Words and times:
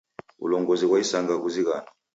W'ulongozi 0.39 0.85
ghwa 0.87 0.97
isanga 1.05 1.33
ghuzighano. 1.41 1.89